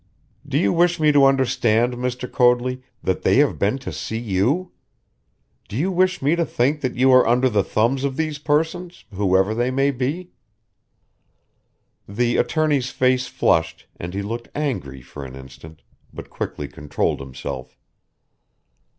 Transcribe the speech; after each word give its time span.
Do 0.47 0.57
you 0.57 0.73
wish 0.73 0.99
me 0.99 1.11
to 1.11 1.25
understand, 1.27 1.93
Mr. 1.93 2.25
Coadley, 2.27 2.81
that 3.03 3.21
they 3.21 3.35
have 3.35 3.59
been 3.59 3.77
to 3.77 3.93
see 3.93 4.17
you? 4.17 4.71
Do 5.69 5.77
you 5.77 5.91
wish 5.91 6.23
me 6.23 6.35
to 6.35 6.43
think 6.43 6.81
that 6.81 6.95
you 6.95 7.11
are 7.11 7.27
under 7.27 7.51
the 7.51 7.61
thumbs 7.63 8.03
of 8.03 8.17
these 8.17 8.39
persons, 8.39 9.05
whoever 9.13 9.53
they 9.53 9.69
may 9.69 9.91
be?" 9.91 10.31
The 12.07 12.37
attorney's 12.37 12.89
face 12.89 13.27
flushed, 13.27 13.85
and 13.95 14.15
he 14.15 14.23
looked 14.23 14.49
angry 14.55 15.01
for 15.03 15.23
an 15.23 15.35
instant, 15.35 15.83
but 16.11 16.31
quickly 16.31 16.67
controlled 16.67 17.19
himself. 17.19 17.77